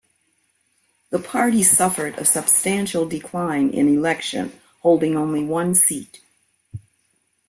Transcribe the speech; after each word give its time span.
The 1.11 1.19
party 1.19 1.61
suffered 1.61 2.17
a 2.17 2.25
substantial 2.25 3.07
decline 3.07 3.69
in 3.69 3.85
the 3.85 3.93
election, 3.93 4.59
holding 4.79 5.15
only 5.15 5.43
one 5.43 5.75
seat. 5.75 6.21